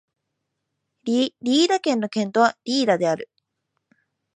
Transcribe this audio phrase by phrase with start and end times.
[1.03, 1.31] リェ
[1.63, 3.29] イダ県の県都はリェイダである